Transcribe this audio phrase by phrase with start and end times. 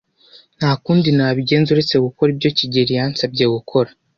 [0.57, 3.89] Nta kundi nabigenza uretse gukora ibyo kigeli yansabye gukora.